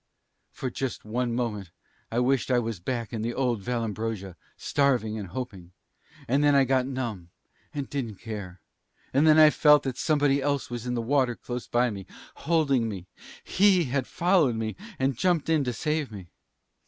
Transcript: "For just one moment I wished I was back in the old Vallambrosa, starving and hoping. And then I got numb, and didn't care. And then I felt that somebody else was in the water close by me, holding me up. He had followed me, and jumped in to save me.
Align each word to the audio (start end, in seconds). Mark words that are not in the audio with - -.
"For 0.49 0.71
just 0.71 1.05
one 1.05 1.35
moment 1.35 1.69
I 2.11 2.17
wished 2.17 2.49
I 2.49 2.57
was 2.57 2.79
back 2.79 3.13
in 3.13 3.21
the 3.21 3.35
old 3.35 3.61
Vallambrosa, 3.61 4.35
starving 4.57 5.15
and 5.19 5.27
hoping. 5.27 5.73
And 6.27 6.43
then 6.43 6.55
I 6.55 6.63
got 6.63 6.87
numb, 6.87 7.29
and 7.71 7.87
didn't 7.87 8.15
care. 8.15 8.59
And 9.13 9.27
then 9.27 9.37
I 9.37 9.51
felt 9.51 9.83
that 9.83 9.99
somebody 9.99 10.41
else 10.41 10.71
was 10.71 10.87
in 10.87 10.95
the 10.95 11.03
water 11.03 11.35
close 11.35 11.67
by 11.67 11.91
me, 11.91 12.07
holding 12.33 12.89
me 12.89 13.01
up. 13.01 13.05
He 13.43 13.83
had 13.91 14.07
followed 14.07 14.55
me, 14.55 14.75
and 14.97 15.15
jumped 15.15 15.49
in 15.49 15.63
to 15.65 15.71
save 15.71 16.11
me. 16.11 16.29